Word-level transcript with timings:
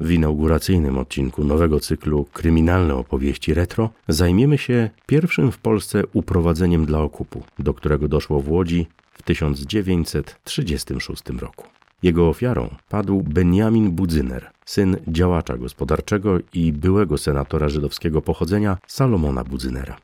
W 0.00 0.10
inauguracyjnym 0.10 0.98
odcinku 0.98 1.44
nowego 1.44 1.80
cyklu 1.80 2.26
Kryminalne 2.32 2.94
opowieści 2.94 3.54
retro 3.54 3.90
zajmiemy 4.08 4.58
się 4.58 4.90
pierwszym 5.06 5.52
w 5.52 5.58
Polsce 5.58 6.02
uprowadzeniem 6.12 6.86
dla 6.86 7.00
okupu, 7.00 7.42
do 7.58 7.74
którego 7.74 8.08
doszło 8.08 8.40
w 8.40 8.50
Łodzi 8.50 8.86
w 9.12 9.22
1936 9.22 11.22
roku. 11.40 11.66
Jego 12.02 12.28
ofiarą 12.28 12.74
padł 12.88 13.22
Benjamin 13.22 13.90
Budzyner, 13.90 14.50
syn 14.64 14.96
działacza 15.08 15.56
gospodarczego 15.56 16.38
i 16.54 16.72
byłego 16.72 17.18
senatora 17.18 17.68
żydowskiego 17.68 18.22
pochodzenia 18.22 18.78
Salomona 18.86 19.44
Budzynera. 19.44 19.96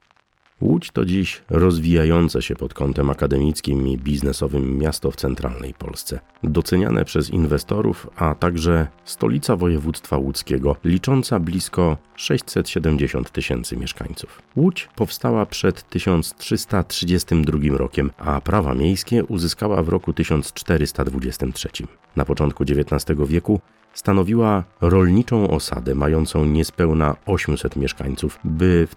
Łódź 0.60 0.90
to 0.90 1.04
dziś 1.04 1.42
rozwijające 1.50 2.42
się 2.42 2.56
pod 2.56 2.74
kątem 2.74 3.10
akademickim 3.10 3.88
i 3.88 3.98
biznesowym 3.98 4.78
miasto 4.78 5.10
w 5.10 5.16
centralnej 5.16 5.74
Polsce. 5.74 6.20
Doceniane 6.42 7.04
przez 7.04 7.30
inwestorów, 7.30 8.06
a 8.16 8.34
także 8.34 8.86
stolica 9.04 9.56
województwa 9.56 10.16
łódzkiego, 10.16 10.76
licząca 10.84 11.40
blisko 11.40 11.96
670 12.14 13.30
tysięcy 13.32 13.76
mieszkańców. 13.76 14.42
Łódź 14.56 14.88
powstała 14.94 15.46
przed 15.46 15.88
1332 15.88 17.58
rokiem, 17.78 18.10
a 18.18 18.40
prawa 18.40 18.74
miejskie 18.74 19.24
uzyskała 19.24 19.82
w 19.82 19.88
roku 19.88 20.12
1423. 20.12 21.68
Na 22.16 22.24
początku 22.24 22.64
XIX 22.64 23.20
wieku 23.26 23.60
stanowiła 23.96 24.64
rolniczą 24.80 25.50
osadę 25.50 25.94
mającą 25.94 26.44
niespełna 26.44 27.16
800 27.26 27.76
mieszkańców, 27.76 28.38
by 28.44 28.86
w 28.90 28.94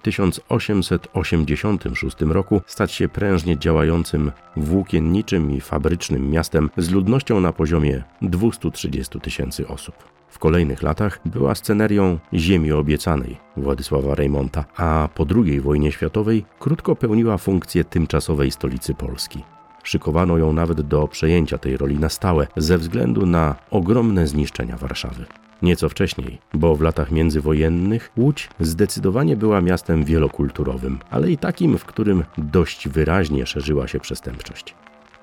1886 1.56 2.34
roku 2.34 2.62
stać 2.66 2.92
się 2.92 3.10
prężnie 3.10 3.58
działającym 3.58 4.32
włókienniczym 4.58 5.52
i 5.52 5.62
fabrycznym 5.62 6.30
miastem 6.30 6.70
z 6.78 6.90
ludnością 6.90 7.40
na 7.40 7.54
poziomie 7.54 8.04
230 8.22 9.20
tysięcy 9.20 9.68
osób. 9.68 9.96
W 10.30 10.40
kolejnych 10.40 10.84
latach 10.84 11.20
była 11.26 11.56
scenerią 11.56 12.20
Ziemi 12.34 12.72
Obiecanej 12.72 13.38
Władysława 13.58 14.16
Reymonta, 14.16 14.66
a 14.78 15.10
po 15.16 15.26
II 15.36 15.62
wojnie 15.62 15.92
światowej 15.92 16.46
krótko 16.60 16.96
pełniła 16.96 17.38
funkcję 17.38 17.84
tymczasowej 17.84 18.52
stolicy 18.52 18.94
Polski. 18.94 19.44
Szykowano 19.84 20.38
ją 20.38 20.54
nawet 20.54 20.82
do 20.82 21.08
przejęcia 21.08 21.58
tej 21.58 21.78
roli 21.78 22.00
na 22.00 22.10
stałe 22.10 22.48
ze 22.58 22.78
względu 22.78 23.26
na 23.26 23.56
ogromne 23.72 24.28
zniszczenia 24.28 24.78
Warszawy. 24.78 25.26
Nieco 25.62 25.90
wcześniej, 25.90 26.38
bo 26.54 26.76
w 26.76 26.82
latach 26.82 27.12
międzywojennych 27.12 28.12
Łódź 28.18 28.50
zdecydowanie 28.60 29.36
była 29.36 29.62
miastem 29.62 30.04
wielokulturowym, 30.04 31.00
ale 31.10 31.32
i 31.32 31.38
takim, 31.38 31.78
w 31.78 31.86
którym 31.86 32.24
dość 32.38 32.90
wyraźnie 32.90 33.46
szerzyła 33.46 33.88
się 33.88 34.00
przestępczość. 34.00 34.76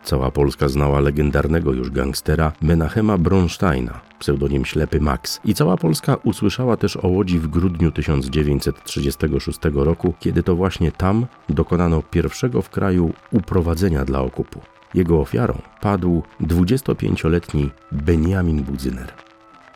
Cała 0.07 0.31
Polska 0.31 0.69
znała 0.69 1.01
legendarnego 1.01 1.73
już 1.73 1.91
gangstera 1.91 2.53
Menachema 2.63 3.19
Bronsteina, 3.19 4.01
pseudonim 4.19 4.65
Ślepy 4.65 5.01
Max. 5.01 5.41
I 5.45 5.55
cała 5.55 5.77
Polska 5.77 6.17
usłyszała 6.25 6.77
też 6.77 6.97
o 6.97 7.09
Łodzi 7.09 7.39
w 7.39 7.47
grudniu 7.47 7.93
1936 7.93 9.59
roku, 9.75 10.15
kiedy 10.21 10.43
to 10.43 10.57
właśnie 10.57 10.93
tam 10.93 11.27
dokonano 11.49 12.03
pierwszego 12.03 12.63
w 12.63 12.71
kraju 12.71 13.13
uprowadzenia 13.33 14.05
dla 14.05 14.21
okupu. 14.21 14.61
Jego 14.95 15.21
ofiarą 15.21 15.59
padł 15.81 16.23
25-letni 16.41 17.71
Benjamin 17.93 18.63
Budzyner. 18.63 19.26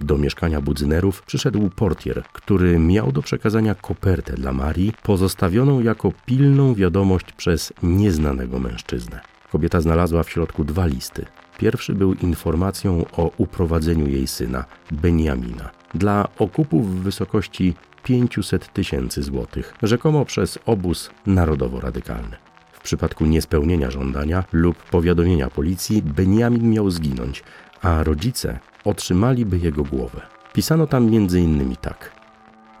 Do 0.00 0.18
mieszkania 0.18 0.60
Budzynerów 0.60 1.22
przyszedł 1.22 1.70
portier, 1.70 2.22
który 2.32 2.78
miał 2.78 3.12
do 3.12 3.22
przekazania 3.22 3.74
kopertę 3.74 4.32
dla 4.32 4.52
Marii, 4.52 4.92
pozostawioną 5.02 5.80
jako 5.80 6.12
pilną 6.26 6.74
wiadomość 6.74 7.32
przez 7.32 7.72
nieznanego 7.82 8.58
mężczyznę. 8.58 9.20
Kobieta 9.52 9.80
znalazła 9.80 10.22
w 10.22 10.30
środku 10.30 10.64
dwa 10.64 10.86
listy. 10.86 11.24
Pierwszy 11.58 11.94
był 11.94 12.14
informacją 12.14 13.04
o 13.12 13.30
uprowadzeniu 13.36 14.06
jej 14.06 14.26
syna, 14.26 14.64
Benjamina, 14.90 15.70
dla 15.94 16.28
okupów 16.38 16.96
w 16.96 17.02
wysokości 17.02 17.74
500 18.02 18.72
tysięcy 18.72 19.22
złotych, 19.22 19.74
rzekomo 19.82 20.24
przez 20.24 20.58
obóz 20.66 21.10
narodowo-radykalny. 21.26 22.36
W 22.72 22.80
przypadku 22.80 23.26
niespełnienia 23.26 23.90
żądania 23.90 24.44
lub 24.52 24.76
powiadomienia 24.82 25.50
policji 25.50 26.02
Benjamin 26.02 26.70
miał 26.70 26.90
zginąć, 26.90 27.42
a 27.82 28.02
rodzice 28.02 28.58
otrzymaliby 28.88 29.58
jego 29.58 29.84
głowę. 29.84 30.20
Pisano 30.52 30.86
tam 30.86 31.06
m.in. 31.06 31.76
tak. 31.76 32.18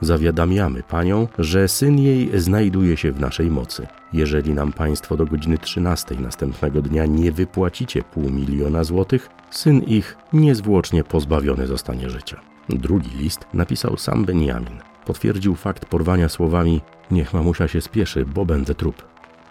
Zawiadamiamy 0.00 0.82
panią, 0.82 1.28
że 1.38 1.68
syn 1.68 1.98
jej 1.98 2.40
znajduje 2.40 2.96
się 2.96 3.12
w 3.12 3.20
naszej 3.20 3.50
mocy. 3.50 3.86
Jeżeli 4.12 4.54
nam 4.54 4.72
państwo 4.72 5.16
do 5.16 5.26
godziny 5.26 5.58
13 5.58 6.14
następnego 6.14 6.82
dnia 6.82 7.06
nie 7.06 7.32
wypłacicie 7.32 8.02
pół 8.02 8.30
miliona 8.30 8.84
złotych, 8.84 9.28
syn 9.50 9.80
ich 9.80 10.16
niezwłocznie 10.32 11.04
pozbawiony 11.04 11.66
zostanie 11.66 12.10
życia. 12.10 12.40
Drugi 12.68 13.10
list 13.18 13.46
napisał 13.54 13.96
sam 13.96 14.24
Benjamin. 14.24 14.78
Potwierdził 15.06 15.54
fakt 15.54 15.84
porwania 15.84 16.28
słowami: 16.28 16.80
Niech 17.10 17.34
mamusia 17.34 17.68
się 17.68 17.80
spieszy, 17.80 18.26
bo 18.26 18.44
będę 18.44 18.74
trup. 18.74 19.04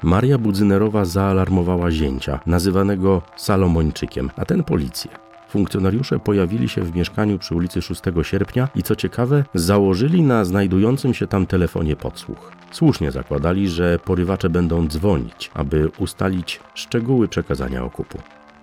Maria 0.04 0.38
Budzynerowa 0.38 1.06
zaalarmowała 1.06 1.92
zięcia, 1.92 2.40
nazywanego 2.46 3.22
Salomończykiem, 3.36 4.32
a 4.36 4.46
ten 4.46 4.64
policję. 4.64 5.27
Funkcjonariusze 5.50 6.20
pojawili 6.20 6.70
się 6.70 6.82
w 6.82 6.96
mieszkaniu 6.96 7.40
przy 7.40 7.56
ulicy 7.56 7.82
6 7.82 8.02
sierpnia 8.22 8.68
i 8.76 8.84
co 8.84 8.96
ciekawe, 8.96 9.44
założyli 9.54 10.22
na 10.22 10.46
znajdującym 10.46 11.14
się 11.14 11.28
tam 11.28 11.46
telefonie 11.46 11.96
podsłuch. 11.96 12.52
Słusznie 12.72 13.12
zakładali, 13.12 13.70
że 13.70 14.00
porywacze 14.00 14.50
będą 14.50 14.88
dzwonić, 14.88 15.52
aby 15.54 15.92
ustalić 15.98 16.60
szczegóły 16.74 17.28
przekazania 17.28 17.84
okupu. 17.84 18.18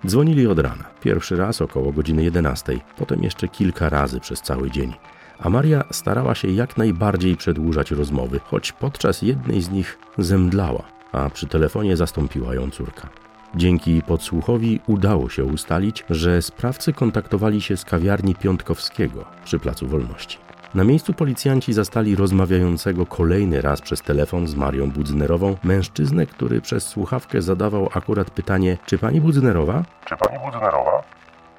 Dzwonili 0.07 0.47
od 0.47 0.59
rana. 0.59 0.83
Pierwszy 1.01 1.35
raz 1.35 1.61
około 1.61 1.91
godziny 1.91 2.23
11, 2.23 2.79
potem 2.97 3.23
jeszcze 3.23 3.47
kilka 3.47 3.89
razy 3.89 4.19
przez 4.19 4.41
cały 4.41 4.71
dzień. 4.71 4.93
A 5.39 5.49
Maria 5.49 5.83
starała 5.91 6.35
się 6.35 6.47
jak 6.47 6.77
najbardziej 6.77 7.37
przedłużać 7.37 7.91
rozmowy, 7.91 8.39
choć 8.39 8.71
podczas 8.71 9.21
jednej 9.21 9.61
z 9.61 9.69
nich 9.69 9.97
zemdlała, 10.17 10.83
a 11.11 11.29
przy 11.29 11.47
telefonie 11.47 11.97
zastąpiła 11.97 12.55
ją 12.55 12.71
córka. 12.71 13.24
Dzięki 13.57 14.01
podsłuchowi 14.01 14.79
udało 14.87 15.29
się 15.29 15.43
ustalić, 15.43 16.05
że 16.09 16.41
sprawcy 16.41 16.93
kontaktowali 16.93 17.61
się 17.61 17.77
z 17.77 17.85
kawiarni 17.85 18.35
Piątkowskiego 18.35 19.25
przy 19.45 19.59
Placu 19.59 19.87
Wolności. 19.87 20.37
Na 20.75 20.83
miejscu 20.83 21.13
policjanci 21.13 21.73
zastali 21.73 22.15
rozmawiającego 22.15 23.05
kolejny 23.05 23.61
raz 23.61 23.81
przez 23.81 24.01
telefon 24.01 24.47
z 24.47 24.55
Marią 24.55 24.91
Budznerową 24.91 25.57
mężczyznę, 25.63 26.25
który 26.25 26.61
przez 26.61 26.87
słuchawkę 26.87 27.41
zadawał 27.41 27.89
akurat 27.93 28.31
pytanie: 28.31 28.77
Czy 28.85 28.97
pani 28.97 29.21
Budznerowa? 29.21 29.83
Czy 30.05 30.15
pani 30.17 30.45
Budznerowa? 30.45 31.03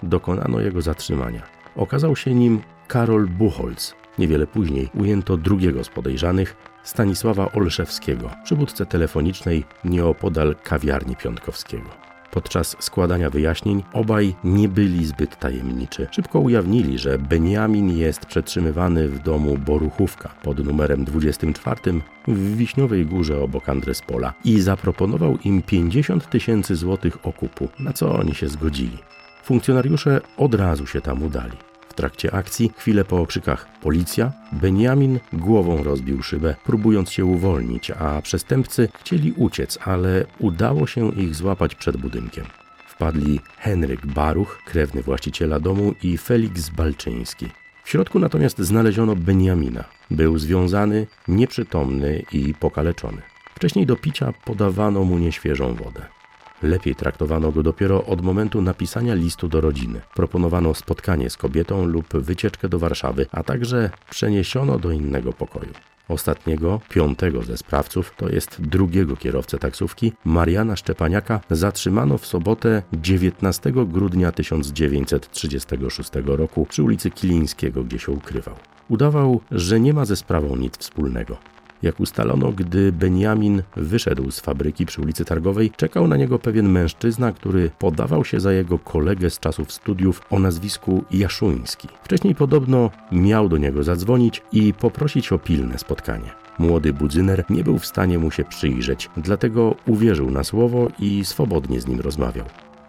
Dokonano 0.03 0.61
jego 0.61 0.83
zatrzymania. 0.83 1.43
Okazał 1.77 2.17
się 2.17 2.35
nim 2.35 2.61
Karol 2.89 3.27
Buchholz. 3.27 3.95
Niewiele 4.19 4.47
później 4.47 4.91
ujęto 4.95 5.37
drugiego 5.37 5.85
z 5.85 5.89
podejrzanych, 5.89 6.57
Stanisława 6.87 7.53
Olszewskiego, 7.53 8.31
przywódcę 8.45 8.87
telefonicznej 8.87 9.65
nieopodal 9.85 10.57
kawiarni 10.63 11.17
Piątkowskiego. 11.17 11.91
Podczas 12.31 12.77
składania 12.81 13.31
wyjaśnień 13.31 13.83
obaj 13.93 14.35
nie 14.45 14.69
byli 14.69 15.07
zbyt 15.07 15.39
tajemniczy. 15.39 16.07
Szybko 16.11 16.41
ujawnili, 16.41 16.99
że 16.99 17.19
Beniamin 17.19 17.99
jest 17.99 18.27
przetrzymywany 18.27 19.09
w 19.09 19.23
domu 19.23 19.59
Boruchówka 19.59 20.29
pod 20.43 20.65
numerem 20.65 21.05
24 21.05 21.81
w 22.29 22.57
Wiśniowej 22.57 23.07
Górze 23.07 23.41
obok 23.41 23.69
Andrespola 23.69 24.35
i 24.45 24.61
zaproponował 24.61 25.39
im 25.45 25.63
50 25.63 26.31
tysięcy 26.31 26.77
złotych 26.77 27.27
okupu, 27.27 27.69
na 27.79 27.93
co 27.93 28.19
oni 28.19 28.35
się 28.35 28.49
zgodzili. 28.49 28.99
Funkcjonariusze 29.45 30.21
od 30.37 30.55
razu 30.55 30.87
się 30.87 31.01
tam 31.01 31.23
udali. 31.23 31.57
Trakcie 31.97 32.35
akcji, 32.35 32.73
chwilę 32.77 33.05
po 33.05 33.21
okrzykach 33.21 33.67
policja, 33.81 34.33
Benjamin 34.53 35.19
głową 35.33 35.85
rozbił 35.85 36.23
szybę, 36.23 36.55
próbując 36.65 37.11
się 37.11 37.25
uwolnić, 37.25 37.91
a 37.91 38.23
przestępcy 38.23 38.89
chcieli 39.01 39.33
uciec, 39.33 39.79
ale 39.85 40.27
udało 40.39 40.87
się 40.87 41.13
ich 41.13 41.35
złapać 41.35 41.75
przed 41.75 41.97
budynkiem. 41.97 42.45
Wpadli 42.89 43.41
Henryk 43.59 44.07
Baruch, 44.07 44.59
krewny 44.67 45.03
właściciela 45.03 45.61
domu, 45.61 45.95
i 46.03 46.19
Felix 46.19 46.69
Balczyński. 46.69 47.49
W 47.85 47.91
środku 47.91 48.19
natomiast 48.19 48.59
znaleziono 48.59 49.17
Benjamina. 49.17 49.85
Był 50.11 50.39
związany, 50.39 51.07
nieprzytomny 51.29 52.23
i 52.33 52.55
pokaleczony. 52.55 53.23
Wcześniej 53.55 53.87
do 53.87 53.97
picia 53.97 54.33
podawano 54.45 55.05
mu 55.05 55.19
nieświeżą 55.19 55.75
wodę. 55.75 56.16
Lepiej 56.63 56.95
traktowano 56.95 57.53
go 57.53 57.63
dopiero 57.63 58.05
od 58.05 58.23
momentu 58.23 58.63
napisania 58.63 59.15
listu 59.15 59.49
do 59.49 59.61
rodziny. 59.61 60.01
Proponowano 60.15 60.75
spotkanie 60.75 61.31
z 61.31 61.37
kobietą 61.37 61.87
lub 61.87 62.17
wycieczkę 62.17 62.69
do 62.69 62.79
Warszawy, 62.79 63.27
a 63.33 63.43
także 63.43 63.91
przeniesiono 64.11 64.79
do 64.79 64.91
innego 64.91 65.33
pokoju. 65.33 65.73
Ostatniego, 66.09 66.81
piątego 66.89 67.43
ze 67.43 67.57
sprawców, 67.57 68.15
to 68.17 68.29
jest 68.29 68.63
drugiego 68.63 69.17
kierowcę 69.17 69.59
taksówki, 69.59 70.13
Mariana 70.25 70.77
Szczepaniaka, 70.77 71.41
zatrzymano 71.51 72.19
w 72.19 72.27
sobotę 72.27 72.83
19 72.93 73.73
grudnia 73.73 74.33
1936 74.33 76.11
roku 76.25 76.67
przy 76.67 76.83
ulicy 76.83 77.11
Kilińskiego, 77.11 77.85
gdzie 77.85 77.99
się 77.99 78.13
ukrywał. 78.13 78.55
Udawał, 78.89 79.41
że 79.51 79.81
nie 79.81 79.95
ma 79.95 80.05
ze 80.05 80.17
sprawą 80.17 80.57
nic 80.57 80.79
wspólnego. 80.79 81.37
Jak 81.83 82.01
ustalono, 82.01 82.53
gdy 82.53 82.93
Benjamin 82.93 83.63
wyszedł 83.77 84.31
z 84.31 84.41
fabryki 84.41 84.87
przy 84.87 85.03
ulicy 85.03 85.25
Targowej, 85.25 85.71
czekał 85.77 86.09
na 86.09 86.17
niego 86.17 86.39
pewien 86.39 86.69
mężczyzna, 86.69 87.33
który 87.33 87.71
podawał 87.79 88.25
się 88.25 88.41
za 88.41 88.53
jego 88.53 88.79
kolegę 88.79 89.31
z 89.31 89.39
czasów 89.39 89.73
studiów 89.73 90.23
o 90.31 90.39
nazwisku 90.39 91.05
Jaszuński. 91.11 91.89
Wcześniej 92.03 92.35
podobno 92.35 92.91
miał 93.13 93.49
do 93.49 93.59
niego 93.59 93.83
zadzwonić 93.83 94.43
i 94.53 94.75
poprosić 94.75 95.33
o 95.33 95.39
pilne 95.39 95.79
spotkanie. 95.79 96.31
Młody 96.59 96.93
budzyner 96.93 97.45
nie 97.51 97.65
był 97.65 97.79
w 97.79 97.87
stanie 97.87 98.19
mu 98.19 98.31
się 98.31 98.45
przyjrzeć, 98.45 99.11
dlatego 99.17 99.75
uwierzył 99.87 100.31
na 100.31 100.45
słowo 100.45 100.89
i 100.99 101.25
swobodnie 101.25 101.81
z 101.81 101.87
nim 101.87 102.01
rozmawiał. 102.01 102.47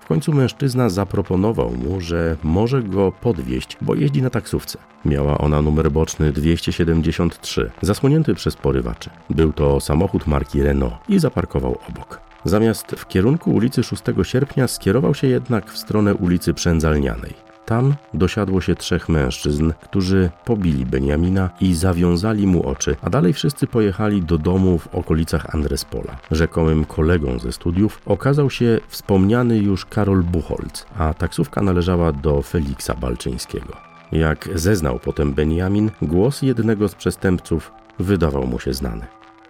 W 0.08 0.10
końcu 0.10 0.34
mężczyzna 0.34 0.90
zaproponował 0.90 1.72
mu, 1.72 2.02
że 2.02 2.38
może 2.44 2.84
go 2.84 3.12
podwieźć, 3.12 3.78
bo 3.82 3.96
jeździ 3.96 4.22
na 4.22 4.30
taksówce. 4.30 4.78
Miała 5.06 5.38
ona 5.38 5.62
numer 5.62 5.92
boczny 5.92 6.32
273, 6.32 7.72
zasłonięty 7.82 8.36
przez 8.36 8.56
porywaczy. 8.56 9.10
Był 9.30 9.54
to 9.54 9.80
samochód 9.80 10.28
marki 10.28 10.64
Renault 10.64 10.94
i 11.10 11.20
zaparkował 11.20 11.78
obok. 11.90 12.22
Zamiast 12.46 12.92
w 12.92 13.08
kierunku 13.08 13.52
ulicy 13.52 13.84
6 13.84 14.04
sierpnia 14.24 14.68
skierował 14.68 15.14
się 15.14 15.28
jednak 15.28 15.72
w 15.72 15.78
stronę 15.78 16.16
ulicy 16.16 16.54
Przędzalnianej. 16.54 17.47
Tam 17.68 17.96
dosiadło 18.14 18.62
się 18.62 18.76
trzech 18.76 19.10
mężczyzn, 19.10 19.74
którzy 19.84 20.30
pobili 20.46 20.86
Beniamina 20.86 21.50
i 21.62 21.76
zawiązali 21.76 22.48
mu 22.48 22.68
oczy, 22.68 22.96
a 23.02 23.10
dalej 23.10 23.34
wszyscy 23.34 23.68
pojechali 23.68 24.22
do 24.22 24.38
domu 24.38 24.78
w 24.78 24.96
okolicach 24.96 25.56
Andrespola. 25.56 26.18
Rzekomym 26.32 26.86
kolegą 26.86 27.40
ze 27.40 27.52
studiów 27.52 28.02
okazał 28.06 28.50
się 28.50 28.80
wspomniany 28.88 29.58
już 29.58 29.86
Karol 29.86 30.24
Buchholz, 30.24 30.86
a 30.98 31.14
taksówka 31.14 31.62
należała 31.62 32.12
do 32.12 32.42
Feliksa 32.42 32.94
Balczyńskiego. 32.94 33.74
Jak 34.12 34.50
zeznał 34.56 35.00
potem 35.00 35.34
Beniamin, 35.34 35.92
głos 36.02 36.42
jednego 36.42 36.88
z 36.88 36.96
przestępców 36.96 37.72
wydawał 38.00 38.48
mu 38.48 38.60
się 38.60 38.74
znany. 38.74 39.06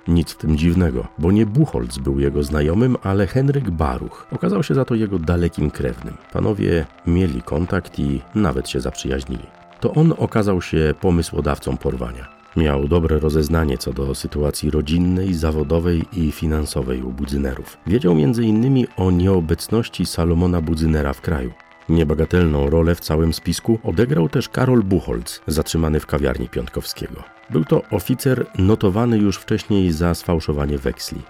Nic 0.07 0.31
w 0.31 0.37
tym 0.37 0.57
dziwnego, 0.57 1.07
bo 1.17 1.31
nie 1.31 1.45
Buchholz 1.45 1.97
był 1.97 2.19
jego 2.19 2.43
znajomym, 2.43 2.97
ale 3.03 3.27
Henryk 3.27 3.71
Baruch 3.71 4.27
okazał 4.31 4.63
się 4.63 4.73
za 4.73 4.85
to 4.85 4.95
jego 4.95 5.19
dalekim 5.19 5.71
krewnym. 5.71 6.17
Panowie 6.33 6.85
mieli 7.07 7.41
kontakt 7.41 7.99
i 7.99 8.21
nawet 8.35 8.69
się 8.69 8.79
zaprzyjaźnili. 8.79 9.43
To 9.79 9.93
on 9.93 10.13
okazał 10.17 10.61
się 10.61 10.93
pomysłodawcą 11.01 11.77
porwania. 11.77 12.27
Miał 12.57 12.87
dobre 12.87 13.19
rozeznanie 13.19 13.77
co 13.77 13.93
do 13.93 14.15
sytuacji 14.15 14.71
rodzinnej, 14.71 15.33
zawodowej 15.33 16.03
i 16.13 16.31
finansowej 16.31 17.01
u 17.01 17.11
Budzynerów. 17.11 17.77
Wiedział 17.87 18.13
m.in. 18.13 18.87
o 18.97 19.11
nieobecności 19.11 20.05
Salomona 20.05 20.61
Budzynera 20.61 21.13
w 21.13 21.21
kraju. 21.21 21.51
Niebagatelną 21.89 22.69
rolę 22.69 22.95
w 22.95 22.99
całym 22.99 23.33
spisku 23.33 23.79
odegrał 23.83 24.29
też 24.29 24.49
Karol 24.49 24.83
Buchholz, 24.83 25.41
zatrzymany 25.47 25.99
w 25.99 26.05
kawiarni 26.05 26.49
Piątkowskiego. 26.49 27.36
Był 27.49 27.65
to 27.65 27.81
oficer 27.91 28.45
notowany 28.57 29.17
już 29.17 29.37
wcześniej 29.37 29.91
za 29.91 30.15
sfałszowanie 30.15 30.77
weksli. 30.77 31.21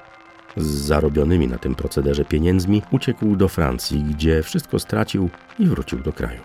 Z 0.58 0.66
zarobionymi 0.66 1.48
na 1.48 1.58
tym 1.58 1.76
procederze 1.76 2.26
pieniędzmi 2.26 2.82
uciekł 2.92 3.36
do 3.36 3.48
Francji, 3.48 4.04
gdzie 4.04 4.44
wszystko 4.44 4.80
stracił 4.80 5.30
i 5.60 5.66
wrócił 5.66 6.00
do 6.00 6.14
kraju. 6.14 6.42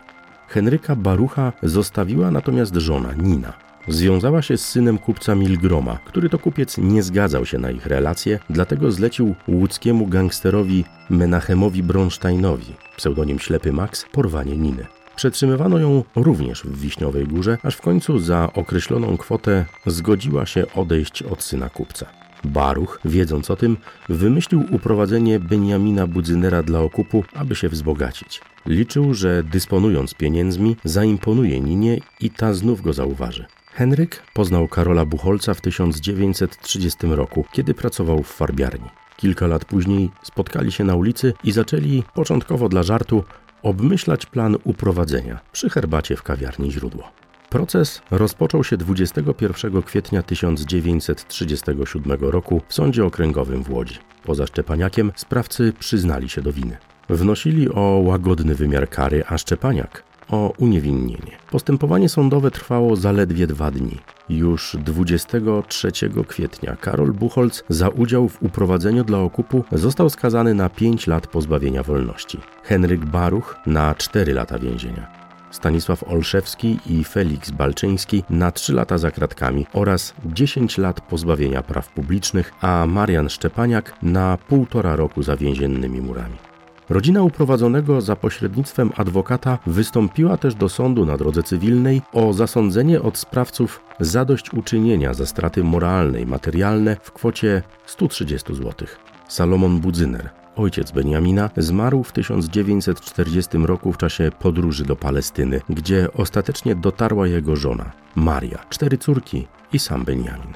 Henryka 0.49 0.97
Barucha 0.97 1.53
zostawiła 1.63 2.31
natomiast 2.31 2.75
żona 2.75 3.13
Nina. 3.13 3.53
Związała 3.89 4.43
się 4.43 4.57
z 4.57 4.69
synem 4.69 4.99
kupca 4.99 5.35
Milgroma, 5.35 5.99
który 6.05 6.29
to 6.29 6.39
kupiec 6.39 6.79
nie 6.79 7.03
zgadzał 7.03 7.47
się 7.47 7.59
na 7.59 7.71
ich 7.71 7.87
relacje, 7.87 8.39
dlatego 8.51 8.93
zlecił 8.93 9.35
łódzkiemu 9.49 10.07
gangsterowi 10.07 10.85
Menachemowi 11.11 11.83
Bronsteinowi, 11.83 12.75
pseudonim 12.97 13.39
Ślepy 13.39 13.73
Max, 13.73 14.07
porwanie 14.13 14.57
Niny. 14.57 14.87
Przetrzymywano 15.17 15.79
ją 15.79 16.05
również 16.17 16.63
w 16.63 16.81
Wiśniowej 16.81 17.27
Górze, 17.27 17.59
aż 17.63 17.75
w 17.77 17.81
końcu 17.81 18.19
za 18.19 18.51
określoną 18.55 19.17
kwotę 19.17 19.65
zgodziła 19.87 20.47
się 20.47 20.65
odejść 20.75 21.23
od 21.23 21.43
syna 21.43 21.69
kupca. 21.69 22.07
Baruch, 22.45 23.01
wiedząc 23.05 23.51
o 23.51 23.57
tym, 23.57 23.77
wymyślił 24.09 24.65
uprowadzenie 24.71 25.41
Beniamina 25.41 26.07
Budzynera 26.07 26.63
dla 26.63 26.81
okupu, 26.81 27.25
aby 27.35 27.55
się 27.55 27.69
wzbogacić. 27.69 28.41
Liczył, 28.67 29.15
że 29.15 29.43
dysponując 29.43 30.15
pieniędzmi, 30.15 30.77
zaimponuje 30.85 31.61
Ninie 31.61 31.99
i 32.21 32.31
ta 32.31 32.55
znów 32.55 32.83
go 32.83 32.93
zauważy. 32.93 33.47
Henryk 33.73 34.23
poznał 34.35 34.69
Karola 34.69 35.05
Buchholca 35.05 35.55
w 35.55 35.61
1930 35.61 37.07
roku, 37.07 37.45
kiedy 37.53 37.75
pracował 37.75 38.23
w 38.23 38.29
farbiarni. 38.29 38.89
Kilka 39.17 39.47
lat 39.47 39.65
później 39.65 40.11
spotkali 40.23 40.73
się 40.73 40.85
na 40.85 40.95
ulicy 40.95 41.33
i 41.45 41.53
zaczęli, 41.53 42.03
początkowo 42.15 42.69
dla 42.69 42.83
żartu, 42.83 43.25
obmyślać 43.63 44.27
plan 44.27 44.57
uprowadzenia 44.65 45.41
przy 45.53 45.71
herbacie 45.71 46.17
w 46.17 46.23
kawiarni 46.23 46.73
Źródło. 46.73 47.11
Proces 47.51 48.03
rozpoczął 48.11 48.65
się 48.65 48.77
21 48.77 49.83
kwietnia 49.83 50.23
1937 50.23 52.21
roku 52.21 52.63
w 52.69 52.75
Sądzie 52.75 53.05
Okręgowym 53.05 53.63
w 53.63 53.71
Łodzi. 53.71 53.99
Poza 54.25 54.47
Szczepaniakiem 54.47 55.13
sprawcy 55.17 55.73
przyznali 55.79 56.29
się 56.29 56.43
do 56.43 56.53
winy. 56.53 56.77
Wnosili 57.09 57.69
o 57.75 57.81
łagodny 58.05 58.55
wymiar 58.55 58.89
kary, 58.89 59.25
a 59.29 59.39
Szczepaniak 59.39 60.12
o 60.33 60.53
uniewinnienie. 60.59 61.37
Postępowanie 61.51 62.09
sądowe 62.09 62.51
trwało 62.51 62.97
zaledwie 62.97 63.47
dwa 63.47 63.71
dni. 63.71 63.99
Już 64.29 64.77
23 64.85 65.93
kwietnia 66.29 66.77
Karol 66.77 67.13
Buchholz 67.13 67.65
za 67.69 67.89
udział 67.89 68.29
w 68.29 68.43
uprowadzeniu 68.43 69.05
dla 69.05 69.19
okupu 69.19 69.65
został 69.73 70.11
skazany 70.11 70.55
na 70.55 70.69
5 70.69 71.07
lat 71.07 71.27
pozbawienia 71.27 71.83
wolności. 71.83 72.39
Henryk 72.63 73.05
Baruch 73.05 73.57
na 73.67 73.95
4 73.95 74.35
lata 74.35 74.59
więzienia. 74.59 75.23
Stanisław 75.51 76.05
Olszewski 76.05 76.79
i 76.87 77.05
Felix 77.05 77.51
Balczyński 77.51 78.25
na 78.31 78.53
3 78.53 78.73
lata 78.73 78.99
za 78.99 79.11
kratkami 79.11 79.67
oraz 79.73 80.15
10 80.25 80.79
lat 80.79 81.01
pozbawienia 81.01 81.63
praw 81.63 81.89
publicznych, 81.89 82.53
a 82.61 82.87
Marian 82.87 83.29
Szczepaniak 83.29 84.03
na 84.03 84.39
półtora 84.49 84.97
roku 84.97 85.23
za 85.23 85.37
więziennymi 85.37 86.01
murami. 86.01 86.52
Rodzina 86.93 87.23
uprowadzonego 87.23 88.01
za 88.01 88.17
pośrednictwem 88.17 88.93
adwokata 88.97 89.59
wystąpiła 89.67 90.37
też 90.37 90.55
do 90.55 90.69
sądu 90.69 91.07
na 91.07 91.17
drodze 91.17 91.43
cywilnej 91.43 92.03
o 92.13 92.33
zasądzenie 92.33 93.03
od 93.03 93.19
sprawców 93.19 93.81
zadośćuczynienia 94.01 95.15
za 95.15 95.27
straty 95.27 95.65
moralne 95.65 96.21
i 96.21 96.27
materialne 96.27 96.97
w 97.03 97.13
kwocie 97.13 97.63
130 97.87 98.55
zł. 98.55 98.89
Salomon 99.29 99.81
Budzyner, 99.81 100.31
ojciec 100.57 100.91
Beniamina, 100.91 101.51
zmarł 101.57 102.03
w 102.03 102.13
1940 102.13 103.59
roku 103.59 103.93
w 103.93 103.97
czasie 103.99 104.31
podróży 104.39 104.85
do 104.85 104.97
Palestyny, 104.97 105.61
gdzie 105.69 106.13
ostatecznie 106.13 106.75
dotarła 106.75 107.27
jego 107.27 107.57
żona, 107.57 107.93
Maria, 108.15 108.59
cztery 108.71 108.99
córki 108.99 109.47
i 109.73 109.79
sam 109.79 110.05
Beniamin. 110.05 110.55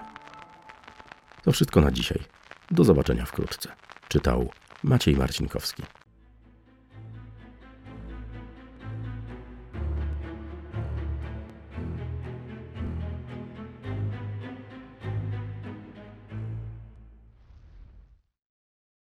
To 1.45 1.53
wszystko 1.53 1.81
na 1.81 1.91
dzisiaj. 1.91 2.19
Do 2.71 2.85
zobaczenia 2.85 3.25
wkrótce. 3.25 3.69
Czytał 4.09 4.49
Maciej 4.83 5.17
Marcinkowski. 5.17 5.83